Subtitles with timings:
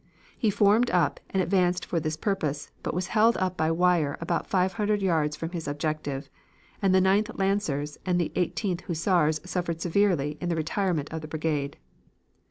[0.35, 4.47] He formed up and advanced for this purpose, but was held up by wire about
[4.47, 6.27] five hundred yards from his objective,
[6.81, 11.27] and the Ninth Lancers and the Eighteenth Hussars suffered severely in the retirement of the
[11.27, 11.77] brigade.